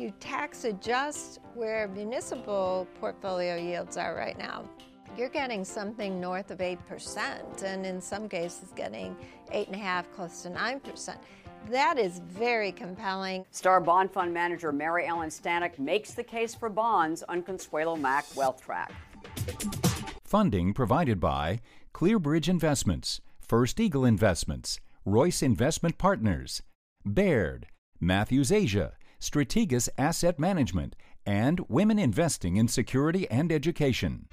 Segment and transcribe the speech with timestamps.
[0.00, 4.68] you tax adjust where municipal portfolio yields are right now,
[5.16, 9.16] you're getting something north of 8%, and in some cases, getting
[9.52, 11.16] 8.5, close to 9%.
[11.70, 13.44] That is very compelling.
[13.50, 18.24] Star Bond Fund Manager Mary Ellen Stanek makes the case for bonds on Consuelo Mack
[18.36, 18.92] Wealth Track.
[20.24, 21.60] Funding provided by
[21.94, 26.62] Clearbridge Investments, First Eagle Investments, Royce Investment Partners,
[27.04, 27.68] Baird,
[28.00, 28.92] Matthews Asia,
[29.26, 30.94] Strategas Asset Management,
[31.26, 34.28] and Women Investing in Security and Education.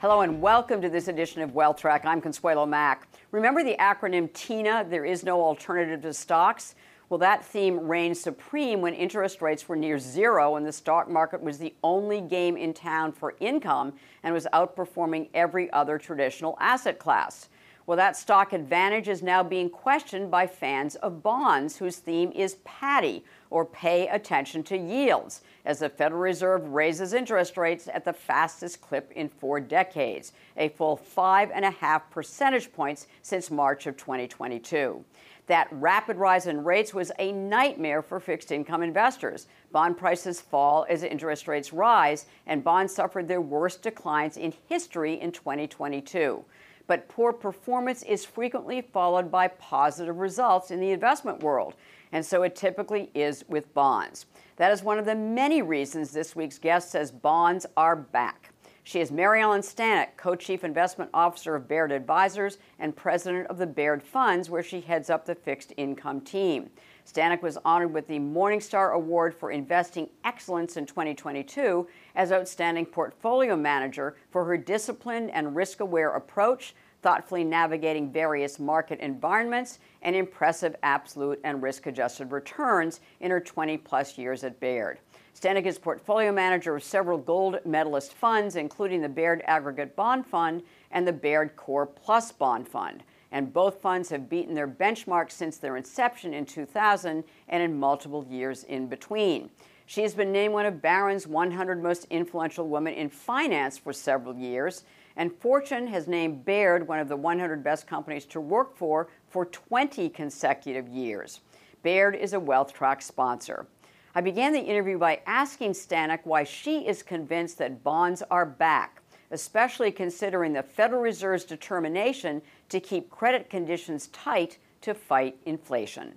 [0.00, 2.06] Hello and welcome to this edition of Wealth Track.
[2.06, 3.06] I'm Consuelo Mack.
[3.32, 6.74] Remember the acronym TINA, there is no alternative to stocks?
[7.10, 11.42] Well, that theme reigned supreme when interest rates were near zero and the stock market
[11.42, 16.98] was the only game in town for income and was outperforming every other traditional asset
[16.98, 17.50] class.
[17.86, 22.56] Well, that stock advantage is now being questioned by fans of bonds whose theme is
[22.64, 28.12] PATTY, or pay attention to yields as the Federal Reserve raises interest rates at the
[28.12, 33.86] fastest clip in four decades, a full five and a half percentage points since March
[33.86, 35.04] of 2022.
[35.46, 39.46] That rapid rise in rates was a nightmare for fixed income investors.
[39.72, 45.20] Bond prices fall as interest rates rise, and bonds suffered their worst declines in history
[45.20, 46.42] in 2022.
[46.86, 51.74] But poor performance is frequently followed by positive results in the investment world,
[52.12, 54.26] and so it typically is with bonds.
[54.56, 58.50] That is one of the many reasons this week's guest says bonds are back.
[58.86, 63.56] She is Mary Ellen Stanek, co chief investment officer of Baird Advisors and president of
[63.56, 66.68] the Baird Funds, where she heads up the fixed income team.
[67.06, 73.56] Stanek was honored with the Morningstar Award for Investing Excellence in 2022 as Outstanding Portfolio
[73.56, 76.74] Manager for her disciplined and risk aware approach
[77.04, 83.76] thoughtfully navigating various market environments, and impressive absolute and risk adjusted returns in her 20
[83.76, 84.98] plus years at Baird.
[85.38, 90.62] Stanek is portfolio manager of several gold medalist funds, including the Baird Aggregate Bond Fund
[90.92, 93.02] and the Baird Core Plus Bond Fund.
[93.34, 98.24] And both funds have beaten their benchmarks since their inception in 2000 and in multiple
[98.30, 99.50] years in between.
[99.84, 104.34] She has been named one of Barron's 100 most influential women in finance for several
[104.34, 104.84] years
[105.16, 109.46] and Fortune has named Baird one of the 100 best companies to work for for
[109.46, 111.40] 20 consecutive years.
[111.82, 113.66] Baird is a Wealth Track sponsor.
[114.14, 119.02] I began the interview by asking Stanek why she is convinced that bonds are back,
[119.30, 126.12] especially considering the Federal Reserve's determination to keep credit conditions tight to fight inflation.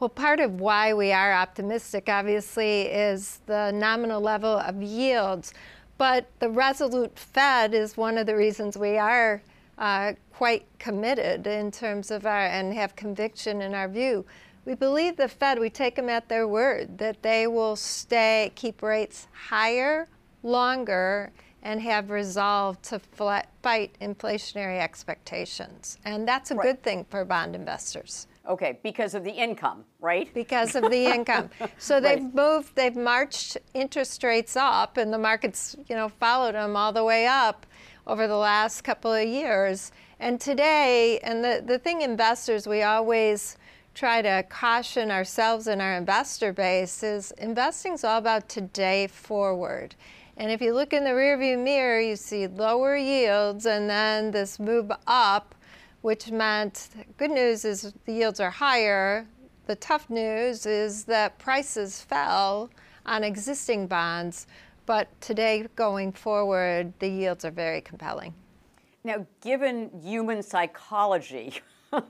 [0.00, 5.52] Well, part of why we are optimistic, obviously, is the nominal level of yields.
[5.98, 9.42] But the resolute Fed is one of the reasons we are
[9.76, 14.24] uh, quite committed in terms of our and have conviction in our view.
[14.64, 18.82] We believe the Fed, we take them at their word that they will stay, keep
[18.82, 20.08] rates higher,
[20.42, 21.32] longer,
[21.62, 25.98] and have resolved to fight inflationary expectations.
[26.04, 26.64] And that's a right.
[26.64, 28.26] good thing for bond investors.
[28.48, 30.32] Okay, because of the income, right?
[30.32, 31.50] Because of the income.
[31.78, 32.34] So they've right.
[32.34, 37.04] moved, they've marched interest rates up, and the markets, you know, followed them all the
[37.04, 37.66] way up
[38.06, 39.92] over the last couple of years.
[40.18, 43.56] And today, and the, the thing investors, we always
[43.94, 49.94] try to caution ourselves and our investor base is investing is all about today forward.
[50.38, 54.60] And if you look in the rearview mirror, you see lower yields and then this
[54.60, 55.56] move up
[56.02, 59.26] which meant good news is the yields are higher.
[59.66, 62.70] The tough news is that prices fell
[63.04, 64.46] on existing bonds,
[64.86, 68.32] but today going forward, the yields are very compelling.
[69.02, 71.60] Now, given human psychology,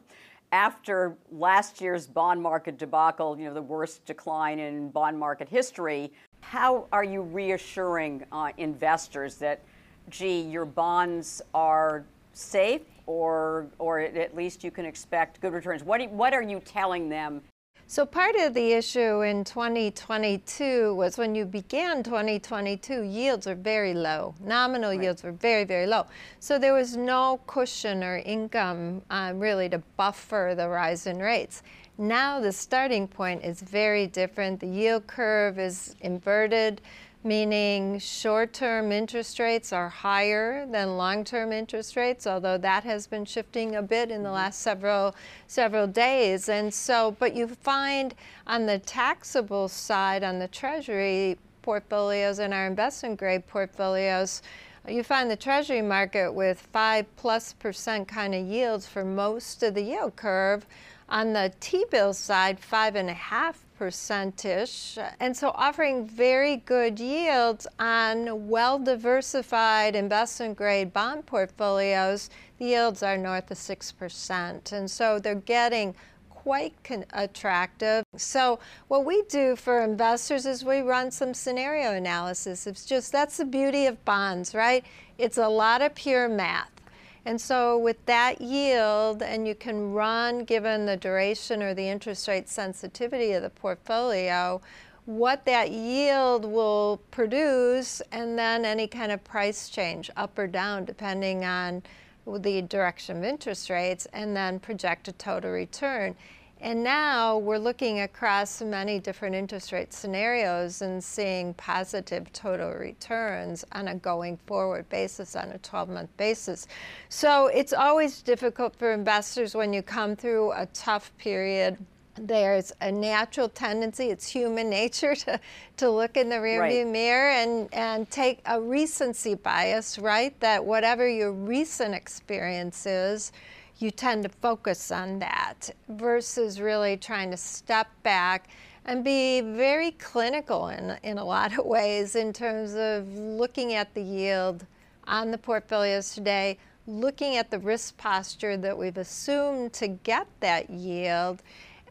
[0.53, 6.12] after last year's bond market debacle, you know, the worst decline in bond market history,
[6.51, 9.61] how are you reassuring uh, investors that,
[10.09, 15.83] gee, your bonds are safe or, or at least you can expect good returns.
[15.83, 17.43] What, what are you telling them?
[17.87, 23.94] So, part of the issue in 2022 was when you began 2022, yields were very
[23.94, 24.35] low.
[24.41, 25.03] Nominal right.
[25.03, 26.06] yields were very, very low.
[26.39, 31.62] So, there was no cushion or income um, really to buffer the rise in rates.
[31.99, 34.61] Now, the starting point is very different.
[34.61, 36.81] The yield curve is inverted
[37.25, 43.75] meaning short-term interest rates are higher than long-term interest rates, although that has been shifting
[43.75, 44.37] a bit in the mm-hmm.
[44.37, 45.15] last several
[45.47, 46.49] several days.
[46.49, 48.15] And so, but you find
[48.47, 54.43] on the taxable side, on the Treasury portfolios and our investment grade portfolios,
[54.89, 59.75] you find the Treasury market with five plus percent kind of yields for most of
[59.75, 60.67] the yield curve
[61.08, 67.00] On the T bill side, five and a half percentish, and so offering very good
[67.00, 72.28] yields on well diversified investment grade bond portfolios.
[72.58, 75.94] The yields are north of 6%, and so they're getting
[76.28, 76.75] quite
[77.12, 78.05] attractive.
[78.16, 78.58] So
[78.88, 82.66] what we do for investors is we run some scenario analysis.
[82.66, 84.84] It's just that's the beauty of bonds, right?
[85.19, 86.78] It's a lot of pure math.
[87.25, 92.26] And so with that yield, and you can run, given the duration or the interest
[92.29, 94.61] rate sensitivity of the portfolio,
[95.05, 100.85] what that yield will produce, and then any kind of price change, up or down,
[100.85, 101.82] depending on
[102.26, 106.15] the direction of interest rates, and then project a total return.
[106.60, 113.64] And now we're looking across many different interest rate scenarios and seeing positive total returns
[113.72, 116.66] on a going forward basis, on a 12 month basis.
[117.08, 121.78] So it's always difficult for investors when you come through a tough period.
[122.16, 125.38] There's a natural tendency, it's human nature to,
[125.76, 126.87] to look in the rearview right.
[126.88, 130.38] mirror and, and take a recency bias, right?
[130.40, 133.31] That whatever your recent experience is,
[133.79, 138.49] you tend to focus on that versus really trying to step back
[138.85, 143.95] and be very clinical in, in a lot of ways in terms of looking at
[143.95, 144.67] the yield
[145.07, 150.69] on the portfolios today, looking at the risk posture that we've assumed to get that
[150.71, 151.43] yield.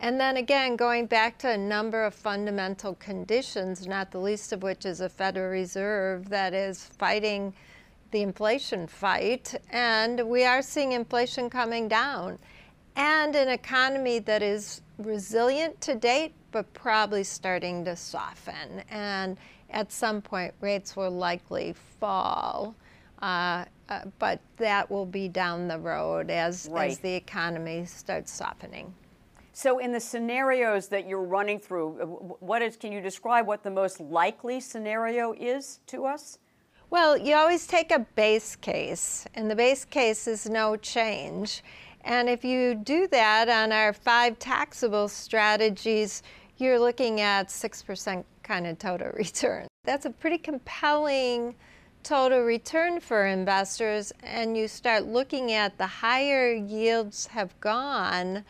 [0.02, 4.62] And then again, going back to a number of fundamental conditions, not the least of
[4.62, 7.54] which is a Federal Reserve that is fighting
[8.12, 12.40] the inflation fight, and we are seeing inflation coming down,
[12.96, 18.84] and an economy that is resilient to date, but probably starting to soften.
[18.90, 19.38] And
[19.70, 22.76] at some point, rates will likely fall.
[23.22, 26.92] Uh, uh, but that will be down the road as, right.
[26.92, 28.94] as the economy starts softening.
[29.54, 31.94] So, in the scenarios that you're running through,
[32.40, 32.76] what is?
[32.76, 36.38] Can you describe what the most likely scenario is to us?
[36.90, 41.62] Well, you always take a base case, and the base case is no change.
[42.06, 46.24] And if you do that on our five taxable strategies,
[46.56, 49.68] you're looking at 6% kind of total return.
[49.84, 51.56] That's a pretty compelling
[52.04, 54.14] total return for investors.
[54.24, 58.46] And you start looking at the higher yields have gone,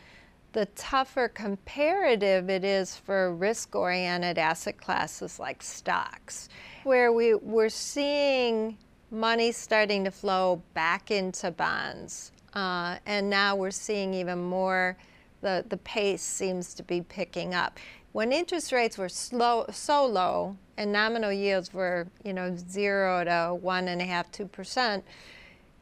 [0.53, 6.49] the tougher comparative it is for risk oriented asset classes like stocks
[6.87, 8.77] where we, we're seeing
[9.11, 12.31] money starting to flow back into bonds.
[12.53, 14.97] Uh, and now we're seeing even more,
[15.41, 17.77] the, the pace seems to be picking up.
[18.13, 23.53] When interest rates were slow, so low and nominal yields were, you know, zero to
[23.53, 25.03] one and a half, two percent,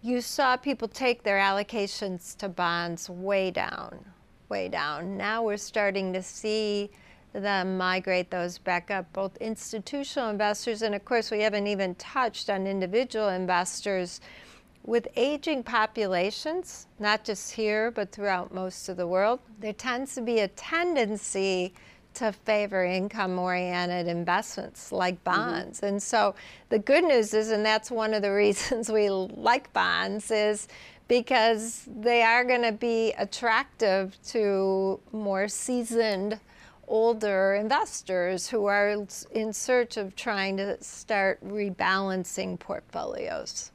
[0.02, 4.04] you saw people take their allocations to bonds way down,
[4.50, 5.16] way down.
[5.18, 6.90] Now we're starting to see
[7.42, 12.50] them migrate those back up, both institutional investors, and of course, we haven't even touched
[12.50, 14.22] on individual investors.
[14.84, 20.22] With aging populations, not just here, but throughout most of the world, there tends to
[20.22, 21.74] be a tendency
[22.16, 25.40] to favor income oriented investments like mm-hmm.
[25.40, 25.80] bonds.
[25.80, 25.86] Mm-hmm.
[25.88, 26.36] And so
[26.70, 30.68] the good news is, and that's one of the reasons we like bonds, is
[31.08, 36.40] because they are going to be attractive to more seasoned
[36.88, 43.72] older investors who are in search of trying to start rebalancing portfolios.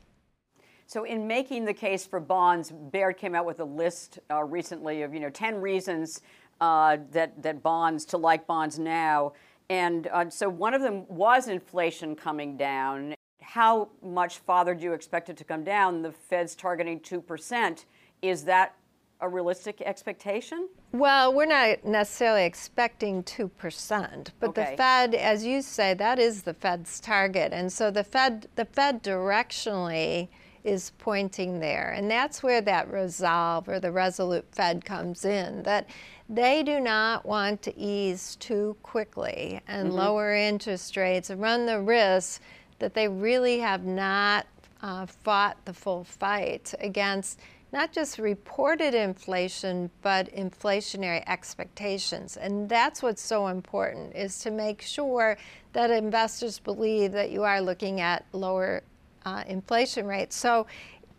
[0.87, 5.03] So, in making the case for bonds, Baird came out with a list uh, recently
[5.03, 6.23] of you know 10 reasons
[6.61, 9.33] uh, that that bonds to like bonds now,
[9.69, 13.15] and uh, so one of them was inflation coming down.
[13.41, 16.03] How much farther do you expect it to come down?
[16.03, 17.87] The Fed's targeting two percent.
[18.21, 18.75] Is that
[19.21, 20.69] a realistic expectation?
[20.93, 24.71] Well, we're not necessarily expecting 2%, but okay.
[24.71, 27.53] the Fed, as you say, that is the Fed's target.
[27.53, 30.29] And so the Fed, the Fed directionally
[30.65, 31.93] is pointing there.
[31.93, 35.89] And that's where that resolve or the resolute Fed comes in, that
[36.29, 39.99] they do not want to ease too quickly and mm-hmm.
[39.99, 42.41] lower interest rates and run the risk
[42.79, 44.47] that they really have not
[44.83, 47.39] uh, fought the full fight against
[47.73, 52.37] not just reported inflation, but inflationary expectations.
[52.37, 55.37] And that's what's so important is to make sure
[55.73, 58.83] that investors believe that you are looking at lower
[59.25, 60.35] uh, inflation rates.
[60.37, 60.67] So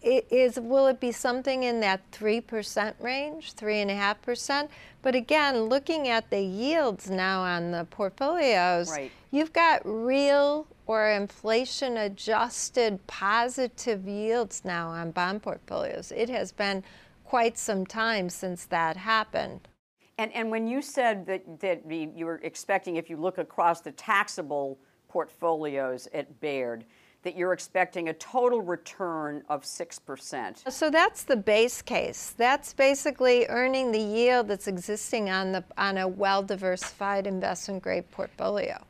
[0.02, 4.70] it is will it be something in that 3% range, 3.5%?
[5.02, 9.12] But again, looking at the yields now on the portfolios, right.
[9.32, 16.12] you've got real or inflation adjusted positive yields now on bond portfolios.
[16.16, 16.84] It has been
[17.24, 19.68] quite some time since that happened.
[20.18, 23.92] And, and when you said that, that you were expecting, if you look across the
[23.92, 24.78] taxable
[25.08, 26.86] portfolios at Baird,
[27.24, 30.72] that you're expecting a total return of 6%.
[30.72, 32.34] So that's the base case.
[32.36, 38.10] That's basically earning the yield that's existing on, the, on a well diversified investment grade
[38.12, 38.84] portfolio.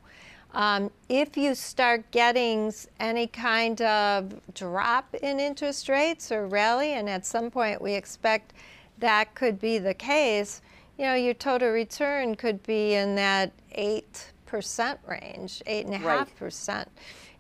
[0.54, 7.10] Um, if you start getting any kind of drop in interest rates or rally, and
[7.10, 8.54] at some point we expect
[9.00, 10.62] that could be the case,
[10.98, 14.04] you know, your total return could be in that 8%
[14.53, 16.67] range, 8.5%.
[16.67, 16.88] Right.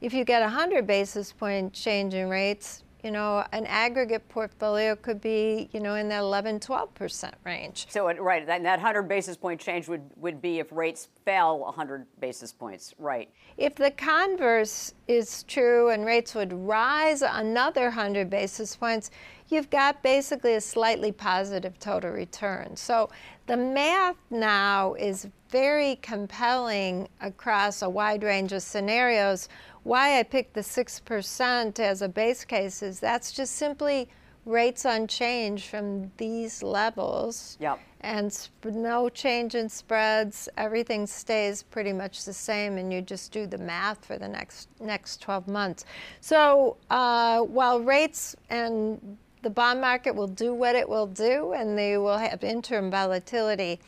[0.01, 4.95] If you get a 100 basis point change in rates, you know, an aggregate portfolio
[4.95, 7.87] could be, you know, in that 11, 12% range.
[7.89, 12.05] So, right, that, that 100 basis point change would, would be if rates fell 100
[12.19, 13.29] basis points, right.
[13.57, 19.09] If the converse is true and rates would rise another 100 basis points,
[19.49, 22.75] you've got basically a slightly positive total return.
[22.75, 23.09] So
[23.47, 29.49] the math now is very compelling across a wide range of scenarios
[29.83, 34.07] why I picked the 6% as a base case is that's just simply
[34.45, 37.57] rates unchanged from these levels.
[37.59, 37.79] Yep.
[38.01, 40.49] And no change in spreads.
[40.57, 44.69] Everything stays pretty much the same, and you just do the math for the next
[44.79, 45.85] next 12 months.
[46.19, 51.77] So uh, while rates and the bond market will do what it will do, and
[51.77, 53.79] they will have interim volatility.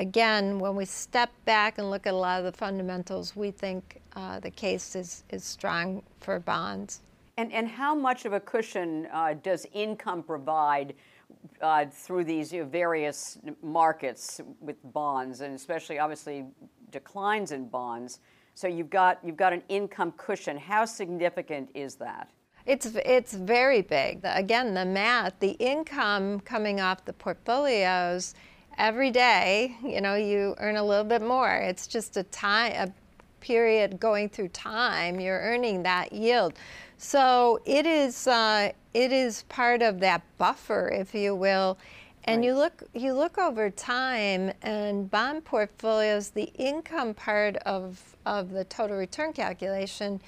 [0.00, 4.00] Again, when we step back and look at a lot of the fundamentals, we think
[4.16, 7.02] uh, the case is, is strong for bonds.
[7.36, 10.94] And, and how much of a cushion uh, does income provide
[11.60, 16.46] uh, through these you know, various markets with bonds, and especially obviously
[16.90, 18.20] declines in bonds?
[18.54, 20.56] So you've got you've got an income cushion.
[20.56, 22.30] How significant is that?
[22.64, 24.20] It's it's very big.
[24.24, 28.34] Again, the math, the income coming off the portfolios
[28.80, 29.76] every day.
[29.84, 31.54] You know, you earn a little bit more.
[31.54, 32.92] It's just a time a
[33.40, 36.54] period going through time, you're earning that yield.
[36.98, 41.78] So it is uh, it is part of that buffer, if you will.
[42.24, 42.46] And right.
[42.46, 48.64] you look you look over time, and bond portfolios, the income part of of the
[48.64, 50.20] total return calculation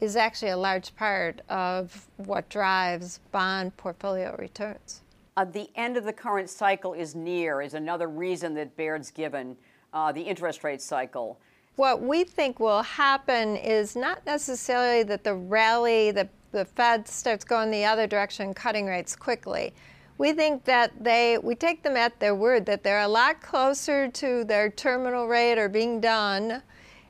[0.00, 5.00] is actually a large part of what drives bond portfolio returns.
[5.38, 9.56] Uh, the end of the current cycle is near, is another reason that Baird's given
[9.92, 11.38] uh, the interest rate cycle
[11.78, 17.44] what we think will happen is not necessarily that the rally, the, the Fed starts
[17.44, 19.72] going the other direction, cutting rates quickly.
[20.18, 24.08] We think that they, we take them at their word that they're a lot closer
[24.08, 26.62] to their terminal rate or being done,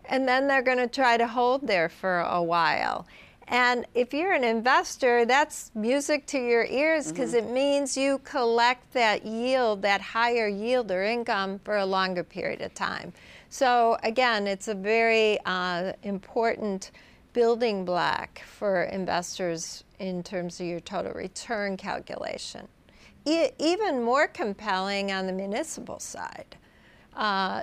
[0.04, 3.06] and then they're going to try to hold there for a while.
[3.50, 7.48] And if you're an investor, that's music to your ears because mm-hmm.
[7.48, 12.60] it means you collect that yield, that higher yield or income for a longer period
[12.60, 13.12] of time.
[13.48, 16.90] So again, it's a very uh, important
[17.32, 22.68] building block for investors in terms of your total return calculation.
[23.24, 26.56] E- even more compelling on the municipal side.
[27.14, 27.62] Uh,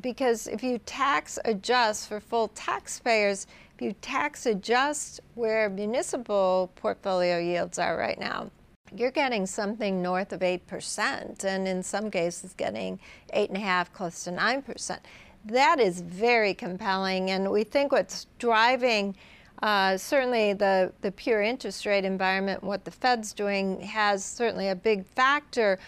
[0.00, 3.46] because if you tax adjust for full taxpayers,
[3.78, 8.50] if you tax adjust where municipal portfolio yields are right now,
[8.92, 12.98] you're getting something north of 8%, and in some cases, getting
[13.32, 14.98] 8.5, close to 9%.
[15.44, 19.14] That is very compelling, and we think what's driving
[19.62, 24.74] uh, certainly the, the pure interest rate environment, what the Fed's doing, has certainly a
[24.74, 25.78] big factor.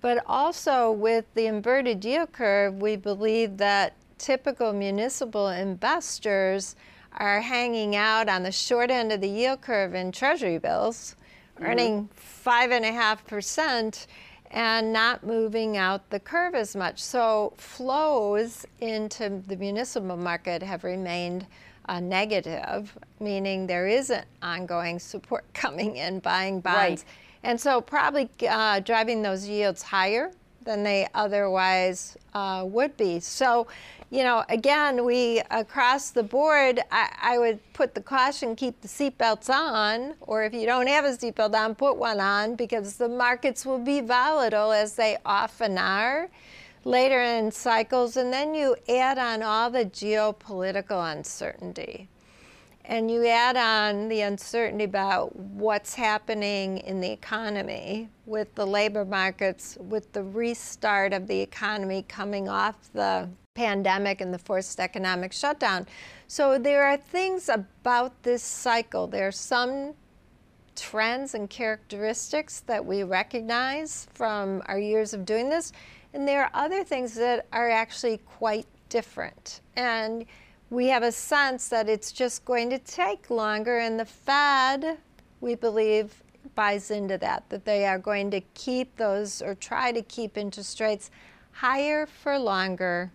[0.00, 6.76] But also with the inverted yield curve, we believe that typical municipal investors
[7.18, 11.16] are hanging out on the short end of the yield curve in treasury bills
[11.60, 14.06] earning five and a half percent
[14.50, 17.00] and not moving out the curve as much.
[17.00, 21.46] So flows into the municipal market have remained
[21.88, 26.78] uh, negative, meaning there isn't ongoing support coming in buying bonds.
[26.78, 27.04] Right.
[27.42, 30.30] And so probably uh, driving those yields higher
[30.64, 33.20] than they otherwise uh, would be.
[33.20, 33.66] So
[34.10, 38.88] you know, again, we across the board, I, I, would put the caution keep the
[38.88, 43.08] seatbelts on, or if you don't have a seatbelt on, put one on because the
[43.08, 46.28] markets will be volatile as they often are
[46.84, 48.16] later in cycles.
[48.16, 52.08] And then you add on all the geopolitical uncertainty.
[52.84, 59.04] And you add on the uncertainty about what's happening in the economy with the labor
[59.04, 65.32] markets, with the restart of the economy coming off the pandemic and the forced economic
[65.32, 65.86] shutdown.
[66.26, 69.06] So there are things about this cycle.
[69.06, 69.94] There are some
[70.74, 75.72] trends and characteristics that we recognize from our years of doing this.
[76.14, 79.60] And there are other things that are actually quite different.
[79.76, 80.24] And
[80.70, 84.98] we have a sense that it's just going to take longer, and the Fed,
[85.40, 86.22] we believe,
[86.54, 90.80] buys into that, that they are going to keep those or try to keep interest
[90.80, 91.10] rates
[91.52, 93.10] higher for longer.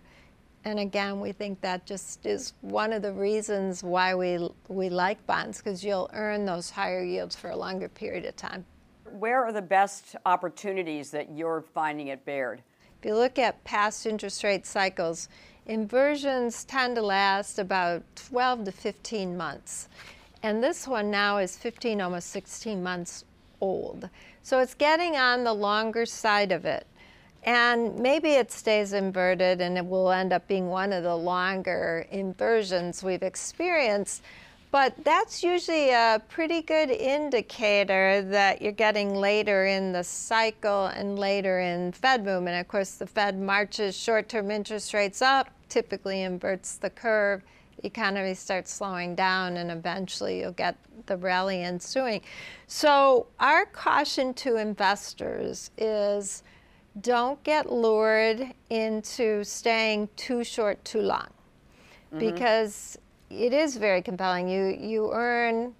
[0.64, 5.24] And again, we think that just is one of the reasons why we, we like
[5.26, 8.66] bonds, because you'll earn those higher yields for a longer period of time.
[9.12, 12.62] Where are the best opportunities that you're finding at Baird?
[12.98, 15.28] If you look at past interest rate cycles,
[15.66, 19.88] inversions tend to last about 12 to 15 months.
[20.42, 23.24] And this one now is 15, almost 16 months
[23.60, 24.08] old.
[24.42, 26.86] So it's getting on the longer side of it.
[27.42, 32.06] And maybe it stays inverted and it will end up being one of the longer
[32.10, 34.22] inversions we've experienced.
[34.70, 41.18] But that's usually a pretty good indicator that you're getting later in the cycle and
[41.18, 42.60] later in Fed movement.
[42.60, 47.42] Of course, the Fed marches short term interest rates up, typically inverts the curve.
[47.76, 52.22] The economy starts slowing down, and eventually you'll get the rally ensuing.
[52.66, 56.42] So, our caution to investors is
[57.00, 61.28] don't get lured into staying too short too long
[62.12, 62.18] mm-hmm.
[62.18, 62.98] because
[63.30, 64.48] it is very compelling.
[64.48, 65.74] You, you earn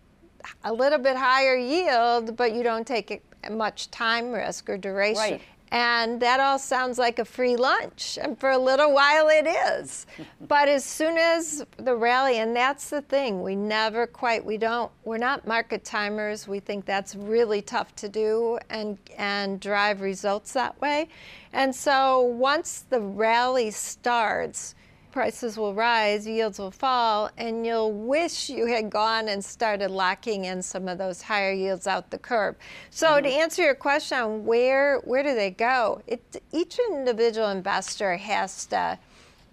[0.64, 5.20] a little bit higher yield, but you don't take much time risk or duration.
[5.20, 5.40] Right.
[5.72, 8.18] And that all sounds like a free lunch.
[8.22, 10.06] And for a little while it is.
[10.48, 14.92] but as soon as the rally, and that's the thing, we never quite, we don't,
[15.04, 16.46] we're not market timers.
[16.46, 21.08] We think that's really tough to do and, and drive results that way.
[21.52, 24.75] And so once the rally starts,
[25.16, 30.44] prices will rise, yields will fall, and you'll wish you had gone and started locking
[30.44, 32.54] in some of those higher yields out the curve.
[32.90, 33.24] So mm-hmm.
[33.24, 38.66] to answer your question on where where do they go, it, each individual investor has
[38.66, 38.98] to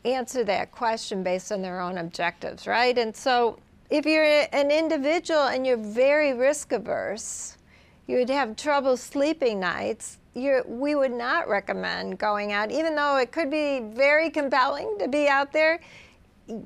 [0.04, 2.98] answer that question based on their own objectives, right?
[2.98, 3.58] And so
[3.90, 7.58] if you're an individual and you're very risk averse,
[8.06, 13.32] you would have trouble sleeping nights we would not recommend going out, even though it
[13.32, 15.80] could be very compelling to be out there.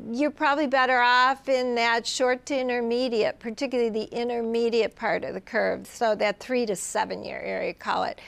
[0.09, 5.41] You're probably better off in that short to intermediate, particularly the intermediate part of the
[5.41, 8.19] curve, so that three to seven year area, call it.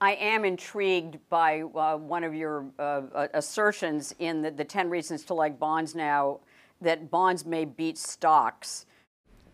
[0.00, 5.24] I am intrigued by uh, one of your uh, assertions in the, the 10 reasons
[5.24, 6.40] to like bonds now
[6.80, 8.86] that bonds may beat stocks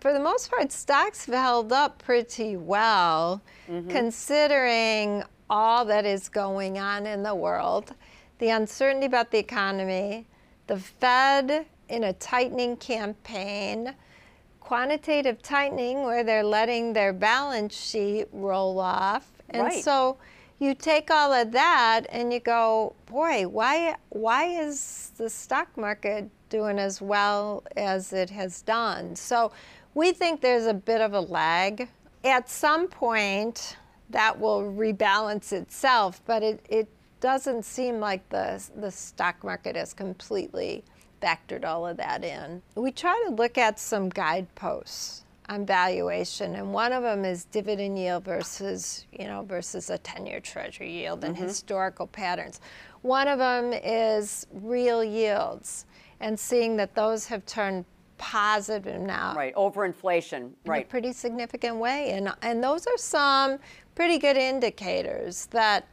[0.01, 3.89] for the most part, stocks have held up pretty well, mm-hmm.
[3.91, 7.95] considering all that is going on in the world,
[8.39, 10.27] the uncertainty about the economy,
[10.67, 13.95] the Fed in a tightening campaign,
[14.61, 19.31] quantitative tightening where they're letting their balance sheet roll off.
[19.51, 19.83] And right.
[19.83, 20.19] so
[20.59, 26.29] you take all of that and you go, boy, why why is the stock market
[26.51, 29.17] doing as well as it has done?
[29.17, 29.53] So
[29.95, 31.89] we think there's a bit of a lag.
[32.25, 33.77] At some point,
[34.11, 36.89] that will rebalance itself, but it, it
[37.21, 40.85] doesn't seem like the, the stock market has completely
[41.23, 42.63] factored all of that in.
[42.75, 47.99] We try to look at some guideposts on valuation, and one of them is dividend
[47.99, 51.45] yield versus, you know, versus a 10-year treasury yield and mm-hmm.
[51.45, 52.61] historical patterns.
[53.03, 55.87] One of them is real yields
[56.21, 57.85] and seeing that those have turned
[58.19, 59.35] positive now.
[59.37, 60.79] Right, over inflation, right.
[60.79, 62.11] In a pretty significant way.
[62.13, 63.59] And, and those are some
[63.95, 65.87] pretty good indicators that,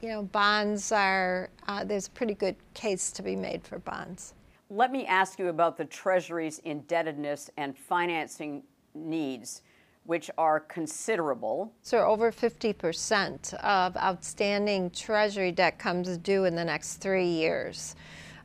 [0.00, 4.34] you know, bonds are, uh, there's a pretty good case to be made for bonds.
[4.68, 8.62] Let me ask you about the Treasury's indebtedness and financing
[8.94, 9.62] needs
[10.04, 11.72] which are considerable.
[11.82, 17.94] So, over 50% of outstanding Treasury debt comes due in the next three years.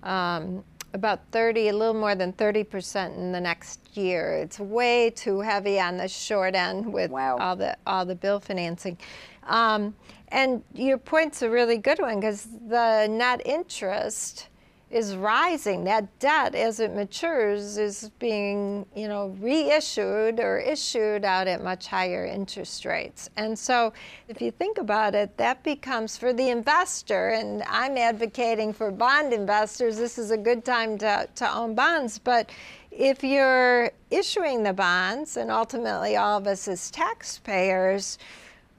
[0.03, 0.63] Um,
[0.95, 4.33] about 30, a little more than 30% in the next year.
[4.33, 7.37] It's way too heavy on the short end with wow.
[7.37, 8.97] all the all the bill financing.
[9.43, 9.93] Um,
[10.29, 14.47] and your point's a really good one because the net interest
[14.95, 15.83] is rising.
[15.83, 21.87] That debt, as it matures, is being, you know, reissued or issued out at much
[21.87, 23.29] higher interest rates.
[23.35, 23.91] And so,
[24.29, 29.33] if you think about it, that becomes for the investor, and I'm advocating for bond
[29.33, 32.17] investors, this is a good time to, to own bonds.
[32.17, 32.49] But
[32.89, 38.17] if you're issuing the bonds, and ultimately all of us as taxpayers,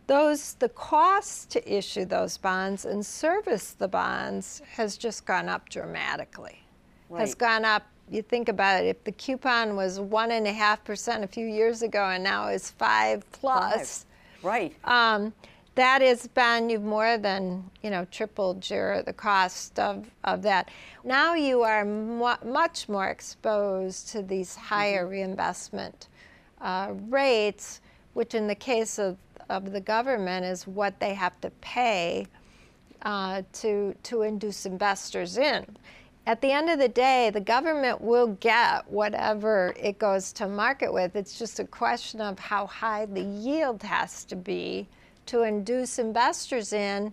[0.06, 5.68] those the cost to issue those bonds and service the bonds has just gone up
[5.68, 6.60] dramatically.
[7.08, 7.20] Right.
[7.20, 7.84] Has gone up.
[8.08, 8.86] You think about it.
[8.86, 12.48] If the coupon was one and a half percent a few years ago, and now
[12.48, 14.06] is five plus,
[14.40, 14.44] five.
[14.44, 14.74] right?
[14.84, 15.32] Um,
[15.74, 20.70] that has been you've more than you know tripled your the cost of, of that
[21.04, 25.12] now you are mu- much more exposed to these higher mm-hmm.
[25.12, 26.08] reinvestment
[26.62, 27.82] uh, rates
[28.16, 32.26] which in the case of, of the government is what they have to pay
[33.02, 35.76] uh, to to induce investors in
[36.26, 40.92] at the end of the day, the government will get whatever it goes to market
[40.92, 41.14] with.
[41.14, 44.88] It's just a question of how high the yield has to be
[45.26, 47.12] to induce investors in.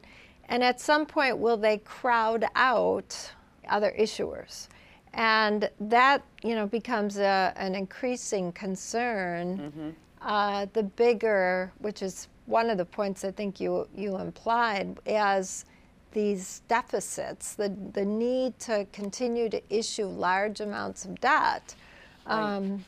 [0.50, 3.32] And at some point, will they crowd out
[3.70, 4.68] other issuers?
[5.14, 9.58] And that, you know, becomes a, an increasing concern.
[9.60, 9.90] Mm-hmm.
[10.24, 15.66] Uh, the bigger, which is one of the points I think you, you implied, as
[16.14, 21.76] these deficits, the, the need to continue to issue large amounts of debt,
[22.26, 22.56] right.
[22.56, 22.86] um,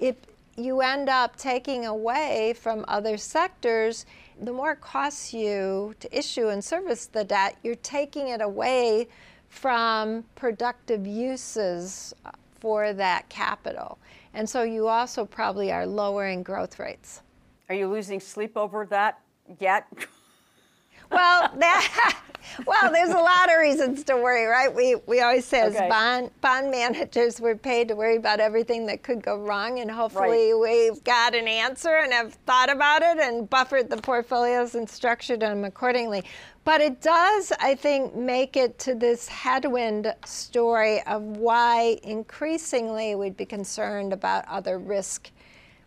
[0.00, 0.16] if
[0.56, 4.06] you end up taking away from other sectors,
[4.40, 9.08] the more it costs you to issue and service the debt, you're taking it away
[9.48, 12.14] from productive uses
[12.60, 13.98] for that capital.
[14.34, 17.22] And so you also probably are lowering growth rates.
[17.68, 19.20] Are you losing sleep over that
[19.60, 19.86] yet?
[21.10, 22.16] well, that
[22.66, 24.74] well, there's a lot of reasons to worry, right?
[24.74, 25.76] We we always say okay.
[25.76, 29.90] as bond bond managers, we're paid to worry about everything that could go wrong, and
[29.90, 30.60] hopefully right.
[30.60, 35.40] we've got an answer and have thought about it and buffered the portfolios and structured
[35.40, 36.24] them accordingly.
[36.68, 43.38] But it does, I think, make it to this headwind story of why increasingly we'd
[43.38, 45.30] be concerned about other risk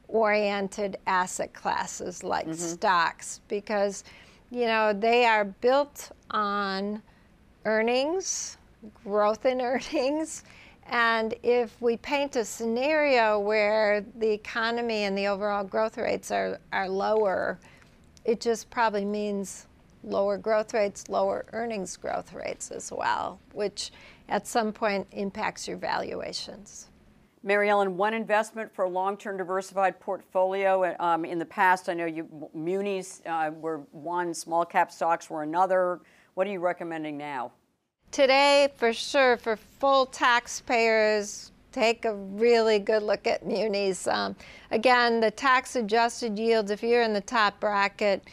[0.07, 2.55] oriented asset classes like mm-hmm.
[2.55, 4.03] stocks because
[4.49, 7.03] you know, they are built on
[7.65, 8.57] earnings,
[9.03, 10.43] growth in earnings.
[10.87, 16.57] And if we paint a scenario where the economy and the overall growth rates are,
[16.73, 17.59] are lower,
[18.25, 19.67] it just probably means
[20.03, 23.91] lower growth rates, lower earnings growth rates as well, which
[24.29, 26.87] at some point impacts your valuations.
[27.43, 30.95] Mary Ellen, one investment for a long-term diversified portfolio.
[30.99, 35.41] Um, in the past, I know you munis uh, were one, small cap stocks were
[35.41, 35.99] another.
[36.35, 37.51] What are you recommending now?
[38.11, 44.05] Today, for sure, for full taxpayers, take a really good look at munis.
[44.05, 44.35] Um,
[44.69, 48.23] again, the tax-adjusted yields, if you're in the top bracket,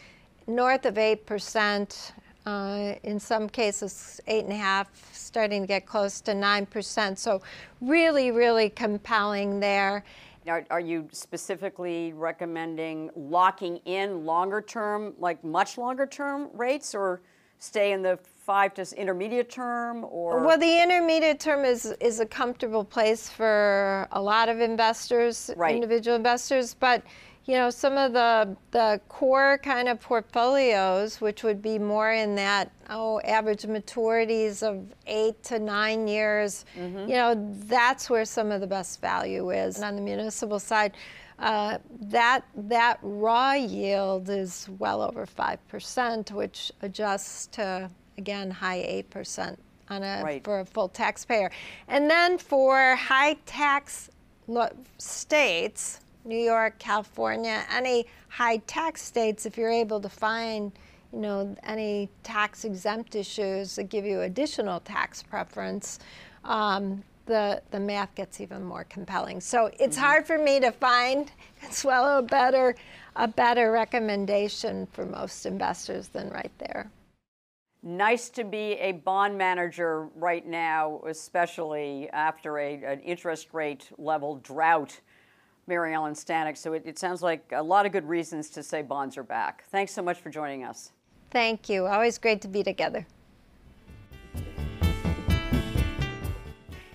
[0.49, 2.13] north of eight percent.
[2.45, 7.17] Uh, in some cases, eight and a half, starting to get close to 9%.
[7.17, 7.43] So
[7.79, 10.03] really, really compelling there.
[10.47, 17.21] Are, are, you specifically recommending locking in longer term, like much longer term rates, or
[17.59, 20.03] stay in the five to intermediate term?
[20.05, 25.51] Or well, the intermediate term is is a comfortable place for a lot of investors,
[25.55, 25.75] right.
[25.75, 27.03] individual investors, but
[27.49, 32.35] you know, some of the the core kind of portfolios, which would be more in
[32.35, 37.09] that oh average maturities of eight to nine years, mm-hmm.
[37.09, 37.33] you know,
[37.65, 39.77] that's where some of the best value is.
[39.77, 40.93] And on the municipal side,
[41.39, 48.81] uh, that that raw yield is well over five percent, which adjusts to again high
[48.81, 49.57] eight percent
[49.89, 50.43] on a right.
[50.43, 51.49] for a full taxpayer,
[51.87, 54.11] and then for high tax
[54.45, 60.71] lo- states New York, California, any high tax states, if you're able to find,
[61.11, 65.99] you know, any tax exempt issues that give you additional tax preference,
[66.45, 69.41] um, the, the math gets even more compelling.
[69.41, 70.05] So it's mm-hmm.
[70.05, 71.31] hard for me to find
[71.83, 72.75] well a better
[73.15, 76.89] a better recommendation for most investors than right there.
[77.81, 84.35] Nice to be a bond manager right now, especially after a, an interest rate level
[84.37, 84.99] drought
[85.69, 86.57] Mary Ellen Stanek.
[86.57, 89.63] So it, it sounds like a lot of good reasons to say bonds are back.
[89.69, 90.91] Thanks so much for joining us.
[91.31, 91.85] Thank you.
[91.85, 93.05] Always great to be together.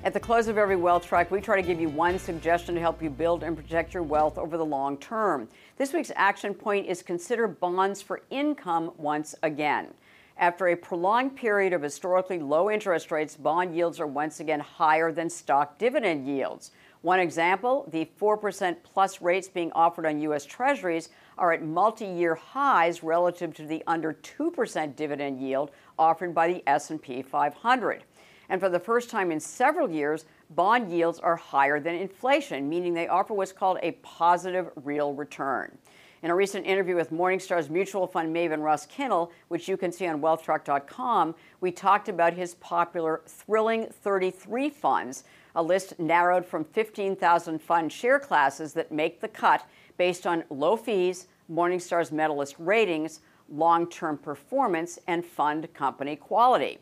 [0.03, 2.81] At the close of every wealth track, we try to give you one suggestion to
[2.81, 5.49] help you build and protect your wealth over the long term.
[5.79, 9.95] This week's action point is consider bonds for income once again.
[10.37, 15.13] After a prolonged period of historically low interest rates, bond yields are once again higher
[15.13, 16.73] than stock dividend yields.
[17.05, 20.47] One example, the 4% plus rates being offered on U.S.
[20.47, 26.51] Treasuries are at multi year highs relative to the under 2% dividend yield offered by
[26.51, 28.05] the S&P 500.
[28.49, 32.95] And for the first time in several years, bond yields are higher than inflation, meaning
[32.95, 35.77] they offer what's called a positive real return.
[36.23, 40.07] In a recent interview with Morningstar's mutual fund maven Russ Kinnel, which you can see
[40.07, 47.61] on wealthtrack.com, we talked about his popular Thrilling 33 funds, a list narrowed from 15,000
[47.61, 53.88] fund share classes that make the cut based on low fees, Morningstar's medalist ratings, long
[53.88, 56.79] term performance and fund company quality.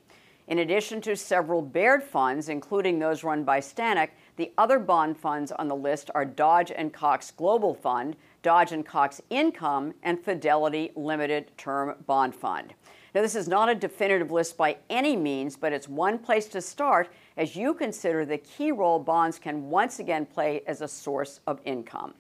[0.49, 5.53] In addition to several Baird funds, including those run by Stanek, the other bond funds
[5.53, 10.91] on the list are Dodge and Cox Global Fund, Dodge and Cox Income, and Fidelity
[10.97, 12.75] Limited Term Bond Fund.
[13.15, 16.61] Now, this is not a definitive list by any means, but it's one place to
[16.61, 21.41] start as you consider the key role bonds can once again play as a source
[21.47, 22.15] of income.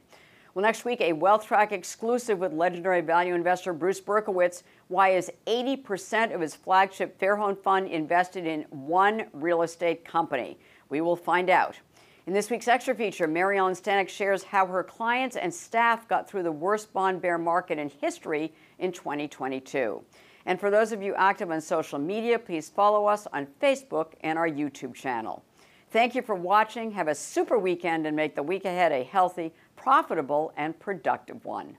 [0.54, 4.62] Well, next week, a WealthTrack exclusive with legendary value investor Bruce Berkowitz.
[4.88, 10.58] Why is 80% of his flagship Fairholme fund invested in one real estate company?
[10.90, 11.76] We will find out.
[12.26, 16.28] In this week's extra feature, Mary Ellen Stanek shares how her clients and staff got
[16.28, 20.04] through the worst bond bear market in history in 2022.
[20.46, 24.38] And for those of you active on social media, please follow us on Facebook and
[24.38, 25.44] our YouTube channel.
[25.90, 26.90] Thank you for watching.
[26.92, 31.76] Have a super weekend and make the week ahead a healthy, profitable, and productive one.